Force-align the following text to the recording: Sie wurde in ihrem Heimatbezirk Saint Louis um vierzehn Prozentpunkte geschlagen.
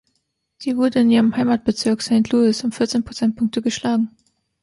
Sie 0.57 0.77
wurde 0.77 1.01
in 1.01 1.11
ihrem 1.11 1.35
Heimatbezirk 1.37 2.01
Saint 2.01 2.31
Louis 2.31 2.63
um 2.63 2.71
vierzehn 2.71 3.03
Prozentpunkte 3.05 3.61
geschlagen. 3.61 4.09